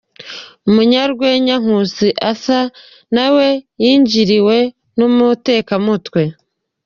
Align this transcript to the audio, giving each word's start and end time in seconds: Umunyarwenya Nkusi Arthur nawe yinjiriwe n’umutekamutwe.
Umunyarwenya 0.67 1.55
Nkusi 1.63 2.07
Arthur 2.29 2.65
nawe 3.15 3.47
yinjiriwe 3.81 4.57
n’umutekamutwe. 4.97 6.21